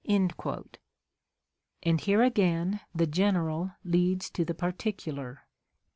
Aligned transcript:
And 0.03 0.31
here 2.01 2.23
again 2.23 2.79
the 2.95 3.05
general 3.05 3.73
leads 3.85 4.31
to 4.31 4.43
the 4.43 4.55
par 4.55 4.71
ticular. 4.71 5.41